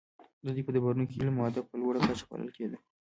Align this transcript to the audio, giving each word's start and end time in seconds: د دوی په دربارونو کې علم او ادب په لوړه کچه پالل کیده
د 0.43 0.47
دوی 0.55 0.63
په 0.65 0.71
دربارونو 0.73 1.05
کې 1.09 1.19
علم 1.19 1.35
او 1.37 1.47
ادب 1.49 1.65
په 1.69 1.75
لوړه 1.81 1.99
کچه 2.07 2.25
پالل 2.29 2.49
کیده 2.57 2.77